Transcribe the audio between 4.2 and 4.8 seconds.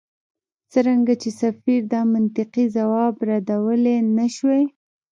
شوای.